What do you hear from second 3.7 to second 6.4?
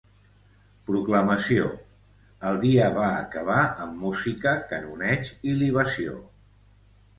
amb música, canoneig i libació.